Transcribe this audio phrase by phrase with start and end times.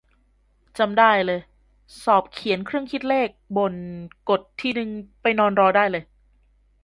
[0.77, 1.39] จำได้เลย
[2.03, 3.73] สอบเขียนเครื่องคิดเลขบน
[4.29, 4.89] กด ทีนึง
[5.21, 6.03] ไปนอนรอได้เลย